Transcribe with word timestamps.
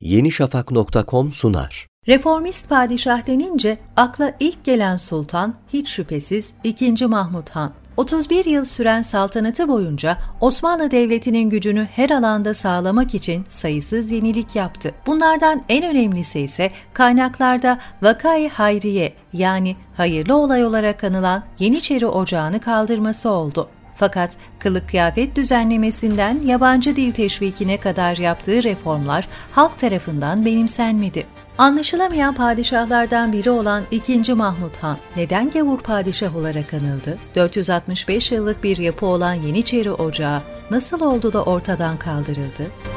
yenişafak.com 0.00 1.32
sunar. 1.32 1.86
Reformist 2.08 2.68
padişah 2.68 3.26
denince 3.26 3.78
akla 3.96 4.32
ilk 4.40 4.64
gelen 4.64 4.96
sultan 4.96 5.54
hiç 5.72 5.88
şüphesiz 5.88 6.52
2. 6.64 7.06
Mahmud 7.06 7.48
Han. 7.48 7.72
31 7.96 8.44
yıl 8.44 8.64
süren 8.64 9.02
saltanatı 9.02 9.68
boyunca 9.68 10.18
Osmanlı 10.40 10.90
Devleti'nin 10.90 11.50
gücünü 11.50 11.88
her 11.92 12.10
alanda 12.10 12.54
sağlamak 12.54 13.14
için 13.14 13.44
sayısız 13.48 14.12
yenilik 14.12 14.56
yaptı. 14.56 14.94
Bunlardan 15.06 15.62
en 15.68 15.84
önemlisi 15.84 16.40
ise 16.40 16.70
kaynaklarda 16.92 17.78
Vakayı 18.02 18.50
Hayriye 18.50 19.14
yani 19.32 19.76
hayırlı 19.96 20.36
olay 20.36 20.64
olarak 20.64 21.04
anılan 21.04 21.44
Yeniçeri 21.58 22.06
Ocağı'nı 22.06 22.60
kaldırması 22.60 23.30
oldu. 23.30 23.68
Fakat 24.00 24.36
kılık 24.58 24.88
kıyafet 24.88 25.36
düzenlemesinden 25.36 26.42
yabancı 26.42 26.96
dil 26.96 27.12
teşvikine 27.12 27.76
kadar 27.76 28.16
yaptığı 28.16 28.62
reformlar 28.62 29.28
halk 29.52 29.78
tarafından 29.78 30.46
benimsenmedi. 30.46 31.26
Anlaşılamayan 31.58 32.34
padişahlardan 32.34 33.32
biri 33.32 33.50
olan 33.50 33.84
2. 33.90 34.34
Mahmud 34.34 34.76
Han 34.80 34.98
neden 35.16 35.50
gavur 35.50 35.78
padişah 35.78 36.36
olarak 36.36 36.74
anıldı? 36.74 37.18
465 37.34 38.32
yıllık 38.32 38.64
bir 38.64 38.76
yapı 38.76 39.06
olan 39.06 39.34
Yeniçeri 39.34 39.92
Ocağı 39.92 40.42
nasıl 40.70 41.00
oldu 41.00 41.32
da 41.32 41.42
ortadan 41.44 41.96
kaldırıldı? 41.96 42.89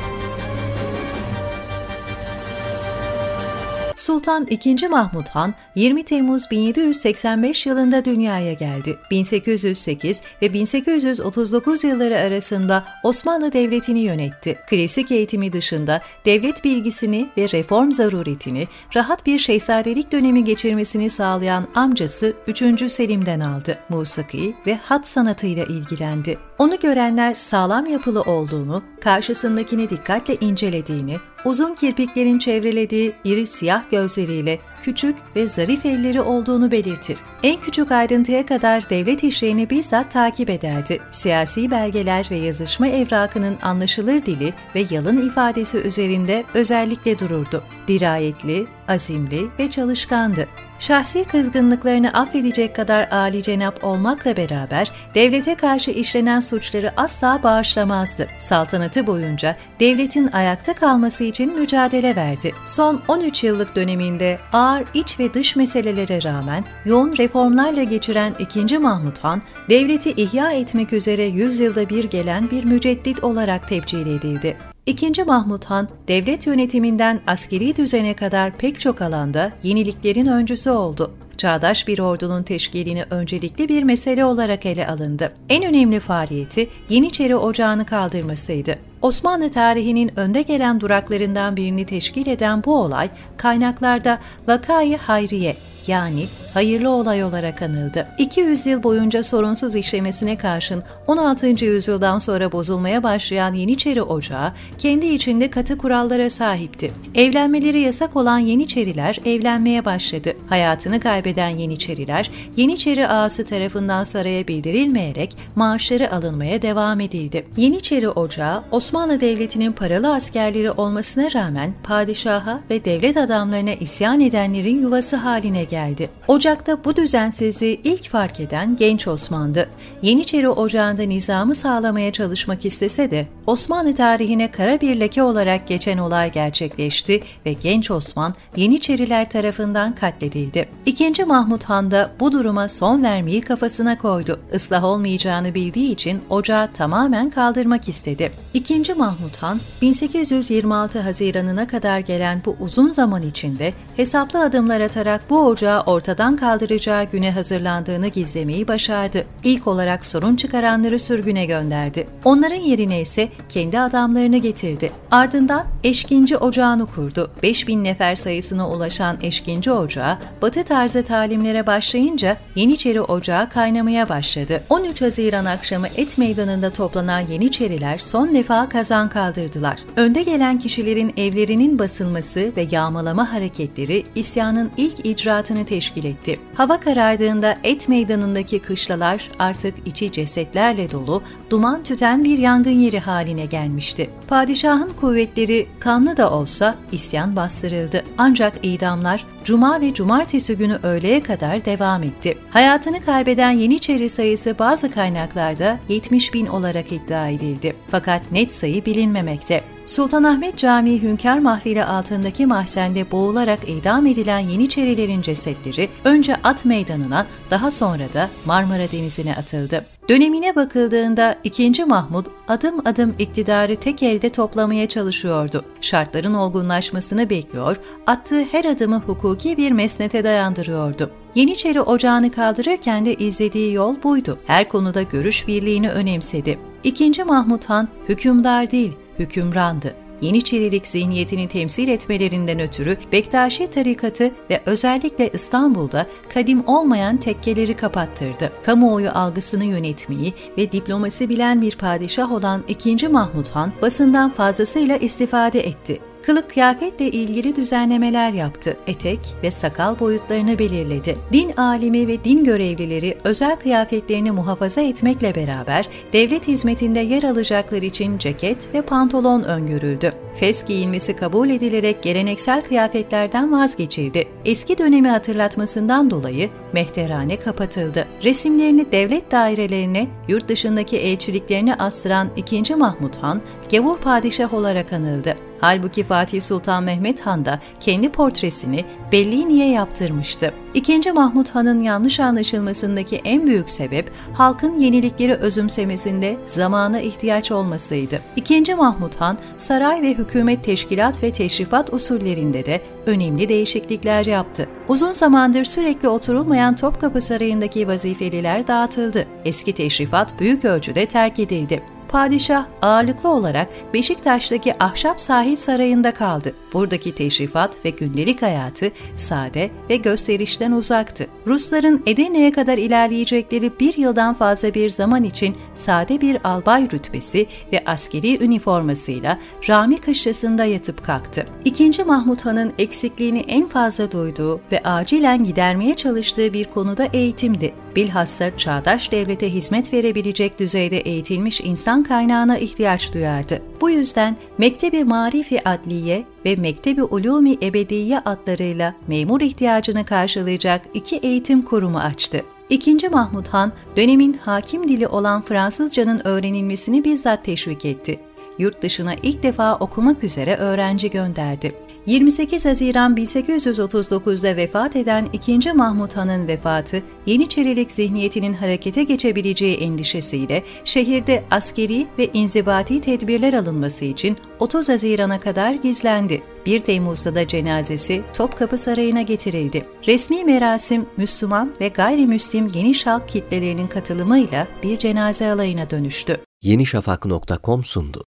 Sultan 4.04 4.48
II. 4.50 4.88
Mahmud 4.90 5.28
Han 5.28 5.54
20 5.76 6.04
Temmuz 6.04 6.52
1785 6.52 7.66
yılında 7.66 8.06
dünyaya 8.06 8.54
geldi. 8.54 8.98
1808 9.12 10.22
ve 10.42 10.54
1839 10.54 11.84
yılları 11.84 12.18
arasında 12.18 12.86
Osmanlı 13.04 13.54
Devleti'ni 13.54 14.00
yönetti. 14.00 14.58
Klasik 14.70 15.12
eğitimi 15.12 15.54
dışında 15.54 16.02
devlet 16.26 16.64
bilgisini 16.64 17.30
ve 17.38 17.50
reform 17.50 17.92
zaruretini 17.92 18.68
rahat 18.96 19.26
bir 19.26 19.40
şehzadelik 19.40 20.12
dönemi 20.12 20.44
geçirmesini 20.44 21.10
sağlayan 21.10 21.67
amcası 21.76 22.34
3. 22.48 22.92
Selim'den 22.92 23.40
aldı. 23.40 23.80
Musiki 23.90 24.56
ve 24.67 24.76
hat 24.76 25.08
sanatıyla 25.08 25.64
ilgilendi. 25.64 26.38
Onu 26.58 26.80
görenler 26.80 27.36
sağlam 27.36 27.86
yapılı 27.86 28.22
olduğunu, 28.22 28.84
karşısındakini 29.02 29.90
dikkatle 29.90 30.36
incelediğini, 30.36 31.17
uzun 31.45 31.75
kirpiklerin 31.75 32.39
çevrelediği 32.39 33.13
iri 33.23 33.47
siyah 33.47 33.89
gözleriyle 33.91 34.59
küçük 34.84 35.16
ve 35.36 35.48
zarif 35.48 35.86
elleri 35.86 36.22
olduğunu 36.22 36.72
belirtir. 36.72 37.17
En 37.44 37.62
küçük 37.62 37.92
ayrıntıya 37.92 38.45
kadar 38.45 38.89
devlet 38.89 39.23
işlerini 39.23 39.70
bizzat 39.70 40.12
takip 40.12 40.50
ederdi. 40.50 41.00
Siyasi 41.12 41.72
belgeler 41.72 42.28
ve 42.31 42.36
yazışma 42.36 42.88
evrakının 42.88 43.58
anlaşılır 43.61 44.26
dili 44.26 44.54
ve 44.76 44.86
yalın 44.89 45.28
ifadesi 45.28 45.78
üzerinde 45.78 46.44
özellikle 46.54 47.20
dururdu. 47.20 47.64
Dirayetli, 47.88 48.67
azimli 48.88 49.48
ve 49.59 49.70
çalışkandı. 49.70 50.48
Şahsi 50.80 51.23
kızgınlıklarını 51.23 52.14
affedecek 52.14 52.76
kadar 52.76 53.08
âli 53.11 53.44
cenap 53.44 53.84
olmakla 53.84 54.38
beraber 54.38 54.92
devlete 55.16 55.56
karşı 55.56 55.92
işlenen 55.92 56.39
suçları 56.39 56.94
asla 56.98 57.39
bağışlamazdı. 57.44 58.28
Saltanatı 58.39 59.08
boyunca 59.08 59.56
devletin 59.80 60.28
ayakta 60.28 60.73
kalması 60.73 61.23
için 61.23 61.59
mücadele 61.59 62.16
verdi. 62.16 62.56
Son 62.66 63.02
13 63.08 63.44
yıllık 63.44 63.76
döneminde 63.76 64.39
ağır 64.74 64.86
iç 64.94 65.20
ve 65.20 65.34
dış 65.34 65.56
meselelere 65.56 66.24
rağmen 66.24 66.66
yoğun 66.86 67.18
reformlarla 67.18 67.84
geçiren 67.84 68.36
2. 68.40 68.78
Mahmud 68.78 69.18
Han, 69.18 69.42
devleti 69.70 70.12
ihya 70.12 70.52
etmek 70.52 70.94
üzere 70.94 71.24
100 71.24 71.60
yılda 71.60 71.90
bir 71.90 72.04
gelen 72.04 72.52
bir 72.52 72.64
müceddit 72.64 73.24
olarak 73.24 73.68
tebcil 73.68 74.08
edildi. 74.08 74.73
İkinci 74.86 75.23
Mahmud 75.23 75.64
Han, 75.64 75.88
devlet 76.08 76.48
yönetiminden 76.48 77.20
askeri 77.28 77.76
düzene 77.76 78.14
kadar 78.14 78.58
pek 78.58 78.80
çok 78.80 79.02
alanda 79.02 79.52
yeniliklerin 79.64 80.28
öncüsü 80.28 80.70
oldu. 80.70 81.12
Çağdaş 81.38 81.88
bir 81.88 82.00
ordunun 82.00 82.44
teşkilini 82.44 83.04
öncelikli 83.09 83.70
bir 83.70 83.84
mesele 83.84 84.26
olarak 84.26 84.66
ele 84.66 84.88
alındı. 84.88 85.33
En 85.49 85.64
önemli 85.64 85.99
faaliyeti 85.99 86.70
Yeniçeri 86.89 87.36
Ocağı'nı 87.36 87.86
kaldırmasıydı. 87.86 88.80
Osmanlı 89.02 89.52
tarihinin 89.52 90.20
önde 90.20 90.42
gelen 90.42 90.82
duraklarından 90.82 91.55
birini 91.55 91.86
teşkil 91.86 92.27
eden 92.27 92.64
bu 92.64 92.76
olay, 92.76 93.10
kaynaklarda 93.38 94.20
Vakayı 94.48 94.98
Hayriye 94.98 95.58
yani 95.88 96.26
hayırlı 96.53 96.89
olay 96.89 97.23
olarak 97.23 97.61
anıldı. 97.61 98.08
200 98.17 98.65
yıl 98.65 98.83
boyunca 98.83 99.23
sorunsuz 99.23 99.75
işlemesine 99.75 100.37
karşın 100.37 100.83
16. 101.08 101.65
yüzyıldan 101.65 102.19
sonra 102.19 102.52
bozulmaya 102.52 103.03
başlayan 103.03 103.53
Yeniçeri 103.53 104.02
Ocağı 104.02 104.52
kendi 104.77 105.05
içinde 105.05 105.49
katı 105.49 105.77
kurallara 105.77 106.30
sahipti. 106.30 106.91
Evlenmeleri 107.15 107.80
yasak 107.80 108.15
olan 108.15 108.39
Yeniçeriler 108.39 109.19
evlenmeye 109.25 109.86
başladı. 109.86 110.33
Hayatını 110.49 110.99
kaybeden 110.99 111.49
Yeniçeriler 111.49 112.31
Yeniçeri 112.58 113.08
ağası 113.08 113.45
tarafından 113.45 114.03
saraya 114.03 114.47
bildirilmeyerek 114.47 115.37
maaşları 115.55 116.11
alınmaya 116.11 116.61
devam 116.61 116.99
edildi. 116.99 117.45
Yeniçeri 117.58 118.09
Ocağı 118.09 118.64
Osmanlı 118.71 119.21
Devleti'nin 119.21 119.71
paralı 119.71 120.14
askerleri 120.14 120.71
olmasına 120.71 121.33
rağmen 121.33 121.73
padişaha 121.83 122.59
ve 122.70 122.85
devlet 122.85 123.17
adamlarına 123.17 123.73
isyan 123.73 124.20
edenlerin 124.20 124.81
yuvası 124.81 125.15
haline 125.15 125.64
geldi. 125.64 126.09
Ocak'ta 126.43 126.83
bu 126.83 126.95
düzensizliği 126.95 127.81
ilk 127.83 128.09
fark 128.09 128.39
eden 128.39 128.75
genç 128.75 129.07
Osman'dı. 129.07 129.69
Yeniçeri 130.01 130.50
Ocağı'nda 130.50 131.04
nizamı 131.04 131.56
sağlamaya 131.56 132.12
çalışmak 132.12 132.65
istese 132.65 133.12
de 133.12 133.27
Osmanlı 133.48 133.95
tarihine 133.95 134.51
kara 134.51 134.81
bir 134.81 135.00
leke 135.00 135.24
olarak 135.24 135.68
geçen 135.68 135.98
olay 135.98 136.31
gerçekleşti 136.31 137.24
ve 137.45 137.53
genç 137.53 137.92
Osman 137.92 138.33
Yeniçeriler 138.56 139.30
tarafından 139.30 139.95
katledildi. 139.95 140.69
İkinci 140.86 141.25
Mahmud 141.25 141.63
Han 141.63 141.92
da 141.92 142.12
bu 142.19 142.31
duruma 142.31 142.69
son 142.69 143.03
vermeyi 143.03 143.42
kafasına 143.42 143.98
koydu. 143.98 144.39
Islah 144.53 144.83
olmayacağını 144.83 145.56
bildiği 145.56 145.92
için 145.92 146.21
ocağı 146.30 146.74
tamamen 146.74 147.30
kaldırmak 147.30 147.89
istedi. 147.89 148.31
İkinci 148.53 148.94
Mahmud 148.94 149.36
Han 149.42 149.59
1826 149.81 151.00
Haziran'ına 151.00 151.68
kadar 151.68 152.00
gelen 152.00 152.42
bu 152.45 152.56
uzun 152.59 152.92
zaman 152.92 153.21
içinde 153.21 153.74
hesaplı 153.95 154.44
adımlar 154.44 154.81
atarak 154.81 155.30
bu 155.30 155.45
ocağı 155.45 155.81
ortadan 155.81 156.32
kaldıracağı 156.36 157.04
güne 157.04 157.31
hazırlandığını 157.31 158.07
gizlemeyi 158.07 158.68
başardı. 158.68 159.25
İlk 159.44 159.68
olarak 159.68 160.06
sorun 160.06 160.36
çıkaranları 160.36 161.00
sürgüne 161.00 161.45
gönderdi. 161.45 162.07
Onların 162.25 162.56
yerine 162.56 163.01
ise 163.01 163.30
kendi 163.50 163.80
adamlarını 163.80 164.38
getirdi. 164.38 164.92
Ardından 165.12 165.66
Eşkinci 165.83 166.38
Ocağı'nı 166.38 166.86
kurdu. 166.86 167.31
5000 167.44 167.83
nefer 167.83 168.16
sayısına 168.16 168.69
ulaşan 168.69 169.18
Eşkinci 169.21 169.71
Ocağı, 169.71 170.18
batı 170.42 170.63
tarzı 170.63 171.04
talimlere 171.04 171.68
başlayınca 171.68 172.38
Yeniçeri 172.56 173.01
Ocağı 173.01 173.50
kaynamaya 173.50 174.10
başladı. 174.10 174.63
13 174.69 175.01
Haziran 175.01 175.45
akşamı 175.45 175.88
Et 175.98 176.18
Meydanı'nda 176.18 176.69
toplanan 176.69 177.19
Yeniçeriler 177.19 177.98
son 177.98 178.36
defa 178.36 178.69
kazan 178.69 179.10
kaldırdılar. 179.10 179.80
Önde 179.95 180.24
gelen 180.24 180.60
kişilerin 180.60 181.13
evlerinin 181.18 181.80
basılması 181.80 182.51
ve 182.57 182.68
yağmalama 182.71 183.33
hareketleri 183.33 184.06
isyanın 184.15 184.71
ilk 184.77 185.06
icraatını 185.06 185.65
teşkil 185.65 186.06
etti. 186.06 186.23
Hava 186.56 186.80
karardığında 186.80 187.57
Et 187.63 187.89
Meydanı'ndaki 187.89 188.60
kışlalar 188.60 189.31
artık 189.39 189.75
içi 189.86 190.12
cesetlerle 190.12 190.92
dolu, 190.92 191.24
duman 191.50 191.84
tüten 191.84 192.24
bir 192.24 192.38
yangın 192.38 192.80
yeri 192.80 193.00
haline 193.00 193.45
gelmişti. 193.45 194.10
Padişahın 194.28 194.89
kuvvetleri 194.89 195.68
kanlı 195.80 196.18
da 196.18 196.31
olsa 196.31 196.75
isyan 196.92 197.36
bastırıldı. 197.36 198.04
Ancak 198.18 198.54
idamlar 198.63 199.25
Cuma 199.44 199.81
ve 199.81 199.94
Cumartesi 199.94 200.57
günü 200.57 200.80
öğleye 200.83 201.24
kadar 201.24 201.66
devam 201.66 202.04
etti. 202.04 202.38
Hayatını 202.50 203.01
kaybeden 203.01 203.51
Yeniçeri 203.51 204.10
sayısı 204.10 204.56
bazı 204.60 204.92
kaynaklarda 204.92 205.80
70 205.89 206.33
bin 206.33 206.45
olarak 206.45 206.92
iddia 206.92 207.30
edildi. 207.30 207.75
Fakat 207.88 208.31
net 208.31 208.54
sayı 208.54 208.86
bilinmemekte. 208.86 209.73
Sultanahmet 209.86 210.57
Camii 210.57 211.01
Hünkar 211.01 211.39
Mahfili 211.39 211.83
altındaki 211.83 212.45
mahzende 212.45 213.12
boğularak 213.12 213.69
idam 213.69 214.06
edilen 214.06 214.39
Yeniçerilerin 214.39 215.21
cesetleri 215.21 215.89
önce 216.03 216.35
at 216.44 216.65
meydanına 216.65 217.27
daha 217.50 217.71
sonra 217.71 218.13
da 218.13 218.30
Marmara 218.45 218.91
Denizi'ne 218.91 219.35
atıldı. 219.35 219.85
Dönemine 220.09 220.56
bakıldığında 220.56 221.35
2. 221.44 221.85
Mahmud 221.85 222.25
adım 222.47 222.88
adım 222.88 223.15
iktidarı 223.19 223.75
tek 223.75 224.03
elde 224.03 224.30
toplamaya 224.30 224.88
çalışıyordu. 224.88 225.65
Şartların 225.81 226.33
olgunlaşmasını 226.33 227.30
bekliyor, 227.30 227.77
attığı 228.07 228.44
her 228.44 228.65
adımı 228.65 228.97
hukuki 229.00 229.57
bir 229.57 229.71
mesnete 229.71 230.24
dayandırıyordu. 230.24 231.12
Yeniçeri 231.35 231.81
ocağını 231.81 232.31
kaldırırken 232.31 233.06
de 233.06 233.15
izlediği 233.15 233.74
yol 233.74 234.03
buydu. 234.03 234.39
Her 234.47 234.69
konuda 234.69 235.01
görüş 235.01 235.47
birliğini 235.47 235.91
önemsedi. 235.91 236.59
2. 236.83 237.24
Mahmud 237.24 237.63
Han 237.63 237.88
hükümdar 238.09 238.71
değil, 238.71 238.94
hükümrandı. 239.19 239.95
Yeniçerilik 240.21 240.88
zihniyetini 240.88 241.48
temsil 241.48 241.88
etmelerinden 241.88 242.60
ötürü 242.60 242.98
Bektaşi 243.12 243.69
tarikatı 243.69 244.31
ve 244.50 244.62
özellikle 244.65 245.30
İstanbul'da 245.33 246.07
kadim 246.33 246.68
olmayan 246.68 247.18
tekkeleri 247.18 247.75
kapattırdı. 247.75 248.51
Kamuoyu 248.65 249.10
algısını 249.10 249.65
yönetmeyi 249.65 250.33
ve 250.57 250.71
diplomasi 250.71 251.30
bilen 251.30 251.62
bir 251.62 251.75
padişah 251.77 252.31
olan 252.31 252.63
2. 252.68 253.07
Mahmud 253.07 253.48
Han 253.48 253.74
basından 253.81 254.33
fazlasıyla 254.33 254.98
istifade 254.98 255.68
etti 255.68 256.00
Kılık 256.25 256.49
kıyafetle 256.49 257.11
ilgili 257.11 257.55
düzenlemeler 257.55 258.31
yaptı. 258.33 258.77
Etek 258.87 259.19
ve 259.43 259.51
sakal 259.51 259.99
boyutlarını 259.99 260.59
belirledi. 260.59 261.15
Din 261.33 261.51
alimi 261.57 262.07
ve 262.07 262.23
din 262.23 262.43
görevlileri 262.43 263.17
özel 263.23 263.55
kıyafetlerini 263.55 264.31
muhafaza 264.31 264.81
etmekle 264.81 265.35
beraber 265.35 265.89
devlet 266.13 266.47
hizmetinde 266.47 266.99
yer 266.99 267.23
alacaklar 267.23 267.81
için 267.81 268.17
ceket 268.17 268.57
ve 268.73 268.81
pantolon 268.81 269.43
öngörüldü. 269.43 270.11
Fes 270.35 270.65
giyilmesi 270.65 271.15
kabul 271.15 271.49
edilerek 271.49 272.03
geleneksel 272.03 272.61
kıyafetlerden 272.61 273.51
vazgeçildi. 273.51 274.27
Eski 274.45 274.77
dönemi 274.77 275.09
hatırlatmasından 275.09 276.11
dolayı 276.11 276.49
mehterhane 276.73 277.39
kapatıldı. 277.39 278.07
Resimlerini 278.23 278.91
devlet 278.91 279.31
dairelerine, 279.31 280.07
yurt 280.27 280.47
dışındaki 280.47 280.97
elçiliklerine 280.97 281.75
astıran 281.75 282.29
2. 282.35 282.75
Mahmut 282.75 283.15
Han, 283.15 283.41
gavur 283.71 283.97
padişah 283.97 284.53
olarak 284.53 284.93
anıldı. 284.93 285.35
Halbuki 285.63 286.04
Fatih 286.04 286.42
Sultan 286.42 286.83
Mehmet 286.83 287.21
Han 287.21 287.45
da 287.45 287.60
kendi 287.80 288.10
portresini 288.10 288.86
belli 289.12 289.50
niye 289.50 289.69
yaptırmıştı. 289.69 290.54
İkinci 290.74 291.12
Mahmut 291.12 291.50
Han'ın 291.50 291.80
yanlış 291.80 292.19
anlaşılmasındaki 292.19 293.21
en 293.25 293.48
büyük 293.48 293.71
sebep 293.71 294.12
halkın 294.33 294.80
yenilikleri 294.80 295.33
özümsemesinde 295.33 296.38
zamana 296.45 297.00
ihtiyaç 297.00 297.51
olmasıydı. 297.51 298.21
İkinci 298.36 298.75
Mahmut 298.75 299.15
Han 299.15 299.38
saray 299.57 300.01
ve 300.01 300.13
hükümet 300.13 300.63
teşkilat 300.63 301.24
ve 301.24 301.31
teşrifat 301.31 301.94
usullerinde 301.94 302.66
de 302.66 302.81
önemli 303.06 303.50
değişiklikler 303.50 304.25
yaptı. 304.25 304.68
Uzun 304.88 305.12
zamandır 305.12 305.66
sürekli 305.66 306.07
oturulmayan 306.07 306.75
Topkapı 306.75 307.21
Sarayı'ndaki 307.21 307.88
vazifeliler 307.88 308.68
dağıtıldı. 308.68 309.27
Eski 309.45 309.74
teşrifat 309.74 310.39
büyük 310.39 310.66
ölçüde 310.66 311.06
terk 311.06 311.39
edildi 311.39 311.83
padişah 312.13 312.65
ağırlıklı 312.81 313.30
olarak 313.30 313.69
Beşiktaş'taki 313.94 314.83
Ahşap 314.83 315.21
Sahil 315.21 315.56
Sarayı'nda 315.56 316.13
kaldı. 316.13 316.54
Buradaki 316.74 317.15
teşrifat 317.15 317.86
ve 317.86 317.89
gündelik 317.89 318.42
hayatı 318.42 318.92
sade 319.15 319.71
ve 319.89 319.95
gösterişten 319.95 320.71
uzaktı. 320.71 321.27
Rusların 321.48 322.04
Edirne'ye 322.06 322.51
kadar 322.51 322.77
ilerleyecekleri 322.77 323.80
bir 323.80 323.98
yıldan 323.98 324.33
fazla 324.33 324.74
bir 324.74 324.89
zaman 324.89 325.24
için 325.24 325.56
sade 325.74 326.21
bir 326.21 326.38
albay 326.44 326.89
rütbesi 326.92 327.48
ve 327.74 327.83
askeri 327.86 328.44
üniformasıyla 328.44 329.39
Rami 329.69 329.98
Kışlası'nda 329.98 330.66
yatıp 330.66 331.06
kalktı. 331.06 331.45
İkinci 331.66 332.04
Mahmut 332.04 332.45
Han'ın 332.45 332.74
eksikliğini 332.77 333.39
en 333.39 333.68
fazla 333.68 334.12
duyduğu 334.12 334.62
ve 334.71 334.83
acilen 334.83 335.44
gidermeye 335.44 335.94
çalıştığı 335.94 336.54
bir 336.54 336.66
konuda 336.66 337.06
eğitimdi. 337.13 337.74
Bilhassa 337.95 338.57
çağdaş 338.57 339.12
devlete 339.12 339.54
hizmet 339.54 339.94
verebilecek 339.94 340.59
düzeyde 340.59 340.98
eğitilmiş 340.98 341.62
kaynağına 342.03 342.57
ihtiyaç 342.57 343.13
duyardı. 343.13 343.61
Bu 343.81 343.89
yüzden 343.89 344.38
Mektebi 344.57 345.03
Marifi 345.03 345.69
Adliye 345.69 346.25
ve 346.45 346.55
Mektebi 346.55 347.03
Ulumi 347.03 347.57
Ebediye 347.61 348.19
adlarıyla 348.19 348.95
memur 349.07 349.41
ihtiyacını 349.41 350.05
karşılayacak 350.05 350.81
iki 350.94 351.17
eğitim 351.17 351.61
kurumu 351.61 352.00
açtı. 352.00 352.44
İkinci 352.69 353.09
Mahmud 353.09 353.47
Han, 353.47 353.71
dönemin 353.95 354.33
hakim 354.33 354.88
dili 354.88 355.07
olan 355.07 355.41
Fransızcanın 355.41 356.21
öğrenilmesini 356.27 357.03
bizzat 357.03 357.45
teşvik 357.45 357.85
etti. 357.85 358.19
Yurt 358.59 358.81
dışına 358.81 359.13
ilk 359.23 359.44
defa 359.44 359.75
okumak 359.75 360.23
üzere 360.23 360.56
öğrenci 360.56 361.09
gönderdi. 361.09 361.75
28 362.05 362.65
Haziran 362.65 363.15
1839'da 363.15 364.55
vefat 364.55 364.95
eden 364.95 365.29
2. 365.33 365.73
Mahmut 365.73 366.17
Han'ın 366.17 366.47
vefatı, 366.47 367.03
Yeniçerilik 367.25 367.91
zihniyetinin 367.91 368.53
harekete 368.53 369.03
geçebileceği 369.03 369.77
endişesiyle 369.77 370.63
şehirde 370.85 371.44
askeri 371.51 372.07
ve 372.17 372.29
inzibati 372.33 373.01
tedbirler 373.01 373.53
alınması 373.53 374.05
için 374.05 374.38
30 374.59 374.89
Haziran'a 374.89 375.39
kadar 375.39 375.73
gizlendi. 375.73 376.44
1 376.65 376.79
Temmuz'da 376.79 377.35
da 377.35 377.47
cenazesi 377.47 378.23
Topkapı 378.33 378.77
Sarayı'na 378.77 379.21
getirildi. 379.21 379.85
Resmi 380.07 380.44
merasim 380.44 381.06
Müslüman 381.17 381.71
ve 381.81 381.88
gayrimüslim 381.88 382.71
geniş 382.71 383.06
halk 383.06 383.29
kitlelerinin 383.29 383.88
katılımıyla 383.88 384.67
bir 384.83 384.97
cenaze 384.97 385.51
alayına 385.51 385.89
dönüştü. 385.89 386.38
Yenişafak.com 386.61 387.83
sundu. 387.83 388.23